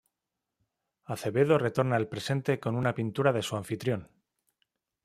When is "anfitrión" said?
3.55-4.09